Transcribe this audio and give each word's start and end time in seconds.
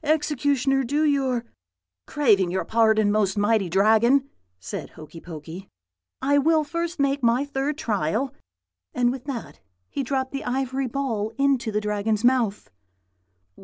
Executioner, 0.03 0.83
do 0.83 1.03
your' 1.05 1.45
"'Craving 2.07 2.49
your 2.49 2.65
pardon, 2.65 3.11
most 3.11 3.37
mighty 3.37 3.69
Dragon,' 3.69 4.27
said 4.59 4.89
Hokey 4.89 5.21
Pokey, 5.21 5.69
'I 6.23 6.39
will 6.39 6.63
first 6.63 6.99
make 6.99 7.21
my 7.21 7.45
third 7.45 7.77
trial;' 7.77 8.33
and 8.95 9.11
with 9.11 9.25
that 9.25 9.59
he 9.91 10.01
dropped 10.01 10.31
the 10.31 10.43
ivory 10.43 10.87
ball 10.87 11.33
into 11.37 11.71
the 11.71 11.79
Dragon's 11.79 12.23
mouth. 12.23 12.71